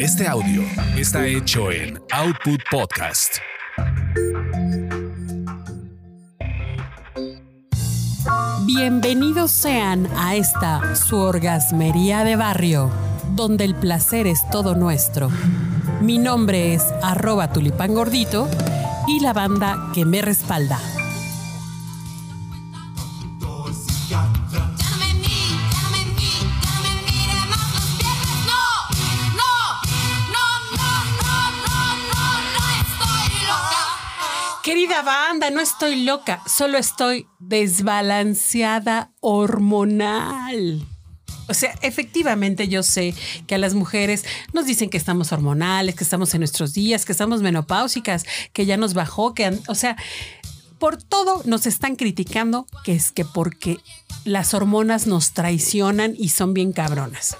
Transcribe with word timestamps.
Este 0.00 0.26
audio 0.26 0.62
está 0.96 1.26
hecho 1.26 1.70
en 1.70 2.00
Output 2.10 2.62
Podcast. 2.70 3.34
Bienvenidos 8.64 9.50
sean 9.50 10.08
a 10.16 10.36
esta 10.36 10.96
su 10.96 11.18
orgasmería 11.18 12.24
de 12.24 12.36
barrio, 12.36 12.90
donde 13.36 13.66
el 13.66 13.74
placer 13.74 14.26
es 14.26 14.40
todo 14.50 14.74
nuestro. 14.74 15.28
Mi 16.00 16.16
nombre 16.16 16.72
es 16.72 16.82
arroba 17.02 17.52
tulipán 17.52 17.92
gordito 17.92 18.48
y 19.06 19.20
la 19.20 19.34
banda 19.34 19.90
que 19.92 20.06
me 20.06 20.22
respalda. 20.22 20.78
Querida 34.70 35.02
banda, 35.02 35.50
no 35.50 35.60
estoy 35.60 36.04
loca, 36.04 36.44
solo 36.46 36.78
estoy 36.78 37.26
desbalanceada 37.40 39.10
hormonal. 39.18 40.86
O 41.48 41.54
sea, 41.54 41.74
efectivamente 41.82 42.68
yo 42.68 42.84
sé 42.84 43.12
que 43.48 43.56
a 43.56 43.58
las 43.58 43.74
mujeres 43.74 44.24
nos 44.52 44.66
dicen 44.66 44.88
que 44.88 44.96
estamos 44.96 45.32
hormonales, 45.32 45.96
que 45.96 46.04
estamos 46.04 46.32
en 46.34 46.42
nuestros 46.42 46.72
días, 46.72 47.04
que 47.04 47.10
estamos 47.10 47.42
menopáusicas, 47.42 48.24
que 48.52 48.64
ya 48.64 48.76
nos 48.76 48.94
bajó, 48.94 49.34
que, 49.34 49.58
o 49.66 49.74
sea, 49.74 49.96
por 50.78 51.02
todo 51.02 51.42
nos 51.46 51.66
están 51.66 51.96
criticando 51.96 52.68
que 52.84 52.92
es 52.92 53.10
que 53.10 53.24
porque 53.24 53.80
las 54.24 54.54
hormonas 54.54 55.08
nos 55.08 55.32
traicionan 55.32 56.14
y 56.16 56.28
son 56.28 56.54
bien 56.54 56.70
cabronas. 56.70 57.36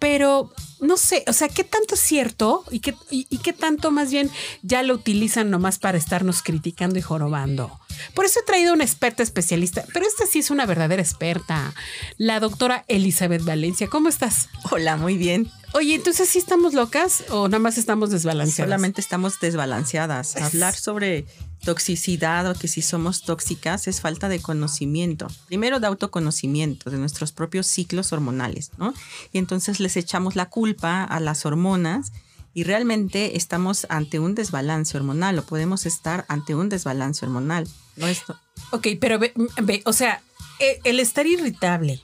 Pero 0.00 0.50
no 0.80 0.96
sé, 0.96 1.24
o 1.28 1.32
sea, 1.32 1.48
¿qué 1.48 1.62
tanto 1.62 1.94
es 1.94 2.00
cierto 2.00 2.64
y 2.70 2.80
qué, 2.80 2.94
y, 3.10 3.24
qué 3.38 3.52
tanto 3.52 3.90
más 3.90 4.10
bien 4.10 4.30
ya 4.62 4.82
lo 4.82 4.94
utilizan 4.94 5.50
nomás 5.50 5.78
para 5.78 5.98
estarnos 5.98 6.42
criticando 6.42 6.98
y 6.98 7.02
jorobando? 7.02 7.78
Por 8.14 8.24
eso 8.24 8.40
he 8.40 8.44
traído 8.44 8.72
una 8.72 8.84
experta 8.84 9.22
especialista, 9.22 9.84
pero 9.92 10.06
esta 10.06 10.26
sí 10.26 10.40
es 10.40 10.50
una 10.50 10.66
verdadera 10.66 11.02
experta, 11.02 11.74
la 12.18 12.40
doctora 12.40 12.84
Elizabeth 12.88 13.44
Valencia. 13.44 13.88
¿Cómo 13.88 14.08
estás? 14.08 14.48
Hola, 14.70 14.96
muy 14.96 15.16
bien. 15.16 15.50
Oye, 15.72 15.94
entonces 15.94 16.28
sí 16.28 16.38
estamos 16.38 16.74
locas 16.74 17.24
o 17.30 17.46
nada 17.46 17.60
más 17.60 17.78
estamos 17.78 18.10
desbalanceadas? 18.10 18.68
Solamente 18.68 19.00
estamos 19.00 19.38
desbalanceadas. 19.38 20.34
Hablar 20.36 20.74
sobre 20.74 21.26
toxicidad 21.64 22.50
o 22.50 22.54
que 22.54 22.66
si 22.66 22.82
somos 22.82 23.22
tóxicas 23.22 23.86
es 23.86 24.00
falta 24.00 24.28
de 24.28 24.40
conocimiento. 24.40 25.28
Primero 25.46 25.78
de 25.78 25.86
autoconocimiento 25.86 26.90
de 26.90 26.98
nuestros 26.98 27.30
propios 27.30 27.68
ciclos 27.68 28.12
hormonales, 28.12 28.72
¿no? 28.78 28.94
Y 29.32 29.38
entonces 29.38 29.78
les 29.78 29.96
echamos 29.96 30.34
la 30.34 30.46
culpa 30.46 31.04
a 31.04 31.20
las 31.20 31.46
hormonas 31.46 32.12
y 32.52 32.64
realmente 32.64 33.36
estamos 33.36 33.86
ante 33.90 34.18
un 34.18 34.34
desbalance 34.34 34.96
hormonal 34.96 35.38
o 35.38 35.42
podemos 35.44 35.86
estar 35.86 36.24
ante 36.28 36.54
un 36.54 36.68
desbalance 36.68 37.24
hormonal. 37.24 37.68
¿no? 37.96 38.06
Esto, 38.06 38.38
Ok, 38.72 38.88
pero 39.00 39.18
ve, 39.18 39.32
ve, 39.62 39.82
o 39.84 39.92
sea, 39.92 40.22
e- 40.58 40.80
el 40.84 41.00
estar 41.00 41.26
irritable, 41.26 42.02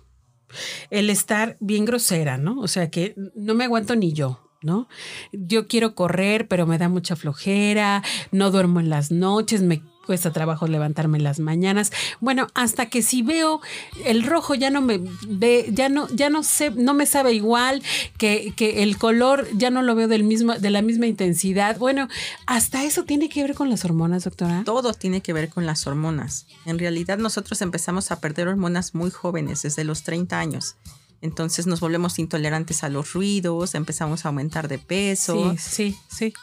el 0.91 1.11
estar 1.11 1.57
bien 1.61 1.85
grosera, 1.85 2.39
¿no? 2.39 2.61
O 2.61 2.69
sea, 2.69 2.91
que 2.91 3.15
no 3.35 3.55
me 3.55 3.65
aguanto 3.65 3.97
ni 3.97 4.13
yo. 4.13 4.43
¿No? 4.63 4.89
Yo 5.33 5.69
quiero 5.69 5.95
correr, 5.95 6.49
pero 6.49 6.67
me 6.67 6.79
da 6.79 6.89
mucha 6.89 7.15
flojera, 7.15 8.03
no 8.33 8.51
duermo 8.51 8.81
en 8.81 8.89
las 8.89 9.13
noches, 9.13 9.63
me 9.63 9.83
cuesta 10.07 10.33
trabajo 10.33 10.67
levantarme 10.67 11.19
en 11.19 11.25
las 11.25 11.41
mañanas. 11.41 11.93
Bueno, 12.21 12.47
hasta 12.55 12.87
que 12.87 13.03
si 13.03 13.23
veo 13.23 13.61
el 14.05 14.23
rojo 14.23 14.55
ya 14.55 14.71
no 14.71 14.81
me 14.81 15.01
ve, 15.27 15.69
ya 15.73 15.89
no, 15.89 16.09
ya 16.09 16.31
no 16.31 16.43
sé, 16.43 16.71
no 16.71 16.95
me 16.95 17.07
sabe 17.07 17.35
igual, 17.35 17.83
que, 18.17 18.53
que 18.57 18.83
el 18.83 18.97
color 18.97 19.47
ya 19.55 19.71
no 19.71 19.83
lo 19.83 19.95
veo 19.95 20.09
del 20.09 20.25
mismo, 20.25 20.55
de 20.55 20.71
la 20.71 20.83
misma 20.83 21.07
intensidad. 21.07 21.79
Bueno, 21.79 22.09
hasta 22.47 22.85
eso 22.85 23.05
tiene 23.05 23.29
que 23.29 23.43
ver 23.43 23.55
con 23.55 23.69
las 23.69 23.85
hormonas, 23.85 24.25
doctora. 24.25 24.63
todo 24.65 24.95
tiene 24.95 25.21
que 25.21 25.33
ver 25.33 25.49
con 25.49 25.67
las 25.67 25.87
hormonas. 25.87 26.47
En 26.65 26.79
realidad 26.79 27.19
nosotros 27.19 27.61
empezamos 27.63 28.11
a 28.11 28.21
perder 28.21 28.49
hormonas 28.49 28.95
muy 28.95 29.11
jóvenes, 29.11 29.63
desde 29.63 29.85
los 29.85 30.03
30 30.05 30.39
años. 30.39 30.77
Entonces 31.23 31.67
nos 31.67 31.81
volvemos 31.81 32.19
intolerantes 32.19 32.85
a 32.85 32.89
los 32.89 33.13
ruidos, 33.15 33.75
empezamos 33.75 34.25
a 34.25 34.29
aumentar 34.29 34.69
de 34.69 34.79
peso, 34.79 35.57
Sí, 35.57 35.59
sí, 35.59 35.97
sí. 36.09 36.35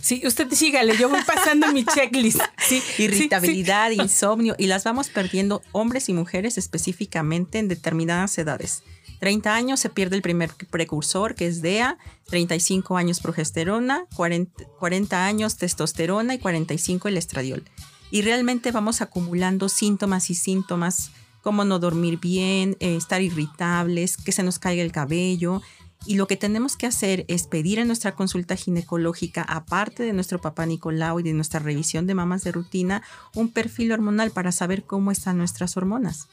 Sí, 0.00 0.22
usted 0.26 0.50
sígale, 0.52 0.96
yo 0.96 1.08
voy 1.08 1.22
pasando 1.26 1.72
mi 1.72 1.84
checklist. 1.84 2.40
Sí, 2.58 2.82
irritabilidad, 2.98 3.90
insomnio, 3.90 4.54
y 4.58 4.66
las 4.66 4.84
vamos 4.84 5.08
perdiendo 5.08 5.62
hombres 5.72 6.08
y 6.08 6.12
mujeres 6.12 6.58
específicamente 6.58 7.58
en 7.58 7.68
determinadas 7.68 8.36
edades. 8.38 8.82
30 9.20 9.54
años 9.54 9.80
se 9.80 9.90
pierde 9.90 10.16
el 10.16 10.22
primer 10.22 10.50
precursor, 10.70 11.34
que 11.34 11.46
es 11.46 11.60
DEA, 11.60 11.98
35 12.26 12.96
años 12.96 13.20
progesterona, 13.20 14.04
40, 14.14 14.64
40 14.78 15.26
años 15.26 15.56
testosterona 15.56 16.34
y 16.34 16.38
45 16.38 17.08
el 17.08 17.16
estradiol. 17.16 17.64
Y 18.10 18.22
realmente 18.22 18.70
vamos 18.70 19.00
acumulando 19.00 19.68
síntomas 19.68 20.30
y 20.30 20.34
síntomas 20.34 21.10
como 21.42 21.64
no 21.64 21.78
dormir 21.78 22.18
bien, 22.18 22.76
eh, 22.80 22.96
estar 22.96 23.22
irritables, 23.22 24.16
que 24.16 24.32
se 24.32 24.42
nos 24.42 24.58
caiga 24.58 24.82
el 24.82 24.92
cabello. 24.92 25.62
Y 26.06 26.14
lo 26.14 26.26
que 26.26 26.36
tenemos 26.36 26.76
que 26.76 26.86
hacer 26.86 27.24
es 27.28 27.46
pedir 27.46 27.78
en 27.78 27.86
nuestra 27.86 28.14
consulta 28.14 28.56
ginecológica, 28.56 29.42
aparte 29.42 30.02
de 30.04 30.12
nuestro 30.12 30.40
papá 30.40 30.64
Nicolau 30.64 31.20
y 31.20 31.22
de 31.22 31.34
nuestra 31.34 31.60
revisión 31.60 32.06
de 32.06 32.14
mamas 32.14 32.44
de 32.44 32.52
rutina, 32.52 33.02
un 33.34 33.50
perfil 33.50 33.92
hormonal 33.92 34.30
para 34.30 34.52
saber 34.52 34.84
cómo 34.84 35.10
están 35.10 35.38
nuestras 35.38 35.76
hormonas. 35.76 36.28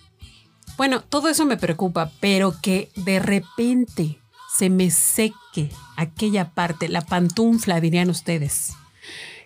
Bueno, 0.78 1.02
todo 1.02 1.30
eso 1.30 1.46
me 1.46 1.58
preocupa, 1.58 2.12
pero 2.20 2.56
que 2.62 2.90
de 2.96 3.20
repente 3.20 4.20
se 4.56 4.70
me 4.70 4.92
seque 4.92 5.70
aquella 5.98 6.52
parte, 6.54 6.88
la 6.88 7.02
pantufla, 7.02 7.82
dirían 7.82 8.10
ustedes. 8.10 8.74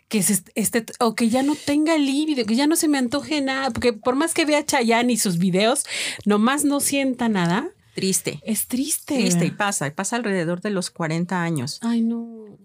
Que 0.08 0.20
este, 0.56 0.86
o 1.00 1.14
que 1.14 1.30
ya 1.30 1.44
no 1.44 1.56
tenga 1.56 1.98
líbido, 1.98 2.46
que 2.46 2.56
ya 2.56 2.68
no 2.68 2.76
se 2.76 2.88
me 2.88 2.98
antoje 2.98 3.42
nada, 3.42 3.70
porque 3.70 3.94
por 3.94 4.16
más 4.16 4.34
que 4.34 4.46
vea 4.46 4.66
Chayanne 4.66 5.14
y 5.14 5.18
sus 5.18 5.38
videos, 5.38 5.86
nomás 6.26 6.64
no 6.64 6.80
sienta 6.80 7.30
nada. 7.30 7.70
Triste. 8.00 8.40
Es 8.44 8.68
triste. 8.68 9.16
Triste 9.16 9.46
y 9.46 9.52
pasa, 9.52 9.88
y 9.88 9.92
pasa 9.92 10.16
alrededor 10.16 10.62
de 10.62 10.70
los 10.70 10.90
40 10.90 11.42
años. 11.42 11.80
Ay, 11.82 12.02
no. 12.02 12.58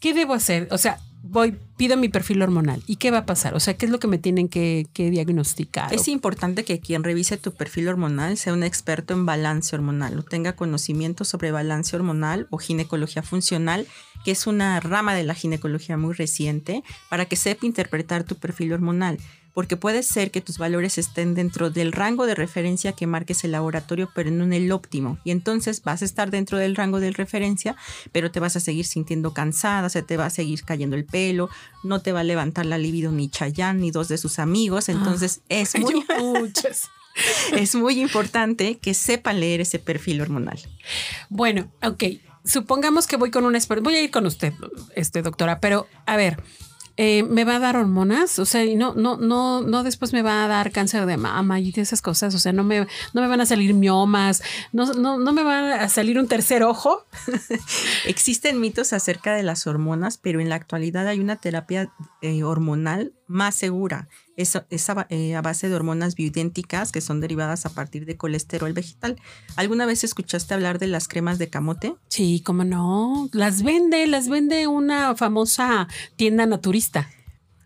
¿Qué 0.00 0.14
debo 0.14 0.32
hacer? 0.32 0.66
O 0.70 0.78
sea, 0.78 0.98
voy, 1.22 1.56
pido 1.76 1.96
mi 1.96 2.08
perfil 2.08 2.42
hormonal. 2.42 2.82
¿Y 2.86 2.96
qué 2.96 3.10
va 3.10 3.18
a 3.18 3.26
pasar? 3.26 3.54
O 3.54 3.60
sea, 3.60 3.74
¿qué 3.74 3.86
es 3.86 3.92
lo 3.92 3.98
que 3.98 4.06
me 4.06 4.18
tienen 4.18 4.48
que, 4.48 4.86
que 4.92 5.10
diagnosticar? 5.10 5.92
Es 5.92 6.08
importante 6.08 6.64
que 6.64 6.80
quien 6.80 7.04
revise 7.04 7.36
tu 7.36 7.52
perfil 7.52 7.88
hormonal 7.88 8.36
sea 8.36 8.52
un 8.52 8.62
experto 8.62 9.14
en 9.14 9.26
balance 9.26 9.74
hormonal 9.76 10.18
o 10.18 10.22
tenga 10.22 10.54
conocimiento 10.54 11.24
sobre 11.24 11.52
balance 11.52 11.94
hormonal 11.94 12.46
o 12.50 12.58
ginecología 12.58 13.22
funcional, 13.22 13.86
que 14.24 14.32
es 14.32 14.46
una 14.46 14.80
rama 14.80 15.14
de 15.14 15.24
la 15.24 15.34
ginecología 15.34 15.96
muy 15.96 16.14
reciente, 16.14 16.82
para 17.08 17.24
que 17.24 17.36
sepa 17.36 17.66
interpretar 17.66 18.24
tu 18.24 18.36
perfil 18.36 18.72
hormonal. 18.72 19.18
Porque 19.52 19.76
puede 19.76 20.04
ser 20.04 20.30
que 20.30 20.40
tus 20.40 20.58
valores 20.58 20.96
estén 20.96 21.34
dentro 21.34 21.70
del 21.70 21.90
rango 21.90 22.26
de 22.26 22.36
referencia 22.36 22.92
que 22.92 23.08
marques 23.08 23.42
el 23.42 23.50
laboratorio, 23.50 24.08
pero 24.14 24.30
no 24.30 24.44
en 24.44 24.52
el 24.52 24.70
óptimo. 24.70 25.18
Y 25.24 25.32
entonces 25.32 25.82
vas 25.82 26.02
a 26.02 26.04
estar 26.04 26.30
dentro 26.30 26.56
del 26.56 26.76
rango 26.76 27.00
de 27.00 27.10
referencia, 27.10 27.74
pero 28.12 28.30
te 28.30 28.38
vas 28.38 28.54
a 28.54 28.60
seguir 28.60 28.86
sintiendo 28.86 29.34
cansada, 29.34 29.88
se 29.88 30.02
te 30.02 30.16
va 30.16 30.26
a 30.26 30.30
seguir 30.30 30.62
cayendo 30.64 30.94
el 30.94 31.04
pelo, 31.04 31.50
no 31.82 32.00
te 32.00 32.12
va 32.12 32.20
a 32.20 32.24
levantar 32.24 32.64
la 32.64 32.78
libido 32.78 33.10
ni 33.10 33.28
Chayanne 33.28 33.80
ni 33.80 33.90
dos 33.90 34.06
de 34.06 34.18
sus 34.18 34.38
amigos. 34.38 34.88
Entonces 34.88 35.40
es 35.48 35.76
muy, 35.76 36.04
es 37.52 37.74
muy 37.74 38.00
importante 38.00 38.78
que 38.78 38.94
sepan 38.94 39.40
leer 39.40 39.60
ese 39.60 39.78
perfil 39.78 40.20
hormonal. 40.20 40.60
Bueno, 41.28 41.70
ok. 41.82 42.04
Supongamos 42.44 43.06
que 43.06 43.16
voy 43.16 43.30
con 43.30 43.44
un 43.44 43.54
experto. 43.54 43.84
Voy 43.84 43.94
a 43.94 44.02
ir 44.02 44.10
con 44.10 44.26
usted, 44.26 44.52
este, 44.94 45.22
doctora, 45.22 45.60
pero 45.60 45.86
a 46.06 46.16
ver, 46.16 46.42
eh, 46.96 47.22
¿me 47.22 47.44
va 47.44 47.56
a 47.56 47.58
dar 47.60 47.76
hormonas? 47.76 48.38
O 48.38 48.44
sea, 48.44 48.62
no, 48.76 48.94
no, 48.94 49.16
no, 49.16 49.62
no 49.62 49.82
después 49.82 50.12
me 50.12 50.20
va 50.20 50.44
a 50.44 50.48
dar 50.48 50.70
cáncer 50.70 51.06
de 51.06 51.16
mama 51.16 51.58
y 51.58 51.72
de 51.72 51.80
esas 51.80 52.02
cosas. 52.02 52.34
O 52.34 52.38
sea, 52.38 52.52
no 52.52 52.62
me, 52.62 52.80
no 53.14 53.22
me 53.22 53.26
van 53.26 53.40
a 53.40 53.46
salir 53.46 53.72
miomas, 53.72 54.42
no, 54.72 54.92
no, 54.92 55.18
no 55.18 55.32
me 55.32 55.42
va 55.42 55.76
a 55.76 55.88
salir 55.88 56.18
un 56.18 56.28
tercer 56.28 56.62
ojo. 56.62 57.06
Existen 58.04 58.60
mitos 58.60 58.92
acerca 58.92 59.34
de 59.34 59.42
las 59.42 59.66
hormonas, 59.66 60.18
pero 60.18 60.40
en 60.40 60.50
la 60.50 60.56
actualidad 60.56 61.06
hay 61.06 61.20
una 61.20 61.36
terapia 61.36 61.90
eh, 62.20 62.42
hormonal 62.42 63.14
más 63.30 63.54
segura. 63.54 64.08
Es, 64.36 64.58
es 64.70 64.90
a, 64.90 64.94
ba- 64.94 65.06
eh, 65.08 65.36
a 65.36 65.42
base 65.42 65.68
de 65.68 65.74
hormonas 65.74 66.14
bioidénticas 66.14 66.92
que 66.92 67.00
son 67.00 67.20
derivadas 67.20 67.64
a 67.64 67.70
partir 67.70 68.04
de 68.06 68.16
colesterol 68.16 68.72
vegetal. 68.72 69.16
¿Alguna 69.56 69.86
vez 69.86 70.02
escuchaste 70.04 70.52
hablar 70.54 70.78
de 70.78 70.88
las 70.88 71.08
cremas 71.08 71.38
de 71.38 71.48
camote? 71.48 71.94
Sí, 72.08 72.42
cómo 72.44 72.64
no. 72.64 73.28
Las 73.32 73.62
vende, 73.62 74.06
las 74.06 74.28
vende 74.28 74.66
una 74.66 75.14
famosa 75.16 75.88
tienda 76.16 76.44
naturista. 76.46 77.08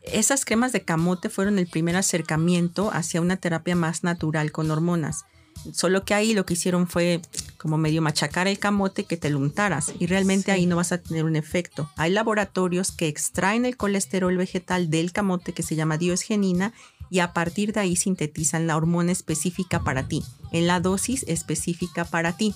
Esas 0.03 0.45
cremas 0.45 0.73
de 0.73 0.83
camote 0.85 1.31
fueron 1.31 1.59
el 1.59 1.67
primer 1.67 1.97
acercamiento 1.97 2.91
hacia 2.93 3.21
una 3.23 3.37
terapia 3.39 3.75
más 3.75 4.05
natural 4.05 4.53
con 4.53 4.71
hormonas. 4.71 5.25
Solo 5.73 6.05
que 6.05 6.15
ahí 6.15 6.35
lo 6.35 6.45
que 6.45 6.55
hicieron 6.55 6.87
fue 6.87 7.21
como 7.57 7.79
medio 7.79 8.03
machacar 8.03 8.47
el 8.47 8.59
camote 8.59 9.05
que 9.05 9.17
te 9.17 9.31
lo 9.31 9.39
untaras 9.39 9.93
y 9.99 10.07
realmente 10.07 10.53
ahí 10.53 10.67
no 10.67 10.77
vas 10.77 10.93
a 10.93 10.99
tener 10.99 11.25
un 11.25 11.37
efecto. 11.37 11.91
Hay 11.97 12.11
laboratorios 12.11 12.93
que 12.93 13.09
extraen 13.09 13.65
el 13.65 13.77
colesterol 13.77 14.37
vegetal 14.37 14.91
del 14.91 15.13
camote 15.13 15.53
que 15.53 15.63
se 15.63 15.77
llama 15.77 15.97
diosgenina 15.97 16.75
y 17.11 17.21
a 17.21 17.33
partir 17.33 17.73
de 17.73 17.81
ahí 17.81 17.97
sintetizan 17.97 18.67
la 18.67 18.77
hormona 18.77 19.13
específica 19.13 19.81
para 19.81 20.09
ti, 20.09 20.23
en 20.53 20.67
la 20.67 20.81
dosis 20.81 21.25
específica 21.29 22.05
para 22.05 22.37
ti. 22.37 22.55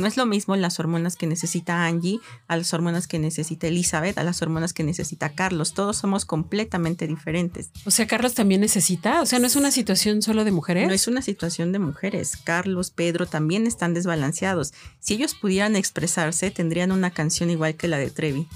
No 0.00 0.06
es 0.06 0.16
lo 0.16 0.24
mismo 0.24 0.56
las 0.56 0.80
hormonas 0.80 1.16
que 1.16 1.26
necesita 1.26 1.84
Angie, 1.84 2.20
a 2.48 2.56
las 2.56 2.72
hormonas 2.72 3.06
que 3.06 3.18
necesita 3.18 3.66
Elizabeth, 3.66 4.16
a 4.16 4.24
las 4.24 4.40
hormonas 4.40 4.72
que 4.72 4.82
necesita 4.82 5.34
Carlos. 5.34 5.74
Todos 5.74 5.98
somos 5.98 6.24
completamente 6.24 7.06
diferentes. 7.06 7.70
O 7.84 7.90
sea, 7.90 8.06
Carlos 8.06 8.34
también 8.34 8.62
necesita. 8.62 9.20
O 9.20 9.26
sea, 9.26 9.38
no 9.38 9.46
es 9.46 9.56
una 9.56 9.70
situación 9.70 10.22
solo 10.22 10.44
de 10.44 10.52
mujeres. 10.52 10.88
No 10.88 10.94
es 10.94 11.06
una 11.06 11.20
situación 11.20 11.72
de 11.72 11.80
mujeres. 11.80 12.38
Carlos, 12.42 12.90
Pedro 12.90 13.26
también 13.26 13.66
están 13.66 13.92
desbalanceados. 13.92 14.72
Si 15.00 15.14
ellos 15.14 15.34
pudieran 15.34 15.76
expresarse, 15.76 16.50
tendrían 16.50 16.92
una 16.92 17.10
canción 17.10 17.50
igual 17.50 17.74
que 17.74 17.88
la 17.88 17.98
de 17.98 18.10
Trevi. 18.10 18.48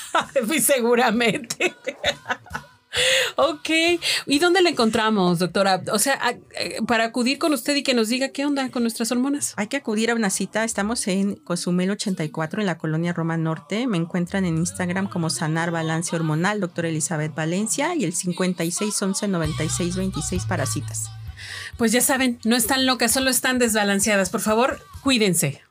Muy 0.46 0.60
seguramente. 0.60 1.74
Ok. 3.36 3.70
¿Y 4.26 4.38
dónde 4.38 4.62
la 4.62 4.70
encontramos, 4.70 5.38
doctora? 5.38 5.82
O 5.92 5.98
sea, 5.98 6.14
a- 6.20 6.30
eh, 6.60 6.78
para 6.86 7.04
acudir 7.04 7.38
con 7.38 7.52
usted 7.52 7.74
y 7.76 7.82
que 7.82 7.94
nos 7.94 8.08
diga 8.08 8.28
qué 8.30 8.44
onda 8.46 8.68
con 8.70 8.82
nuestras 8.82 9.10
hormonas. 9.12 9.54
Hay 9.56 9.66
que 9.68 9.76
acudir 9.76 10.10
a 10.10 10.14
una 10.14 10.30
cita. 10.30 10.64
Estamos 10.64 11.06
en 11.08 11.36
Cozumel 11.36 11.90
84 11.90 12.60
en 12.60 12.66
la 12.66 12.78
colonia 12.78 13.12
Roma 13.12 13.36
Norte. 13.36 13.86
Me 13.86 13.96
encuentran 13.96 14.44
en 14.44 14.58
Instagram 14.58 15.08
como 15.08 15.30
Sanar 15.30 15.70
Balance 15.70 16.14
Hormonal, 16.14 16.60
doctora 16.60 16.88
Elizabeth 16.88 17.34
Valencia, 17.34 17.94
y 17.94 18.04
el 18.04 18.12
5611 18.12 19.28
9626 19.28 20.44
para 20.46 20.66
citas. 20.66 21.08
Pues 21.76 21.90
ya 21.92 22.00
saben, 22.00 22.38
no 22.44 22.54
están 22.56 22.86
locas, 22.86 23.12
solo 23.12 23.30
están 23.30 23.58
desbalanceadas. 23.58 24.30
Por 24.30 24.40
favor, 24.42 24.78
cuídense. 25.02 25.62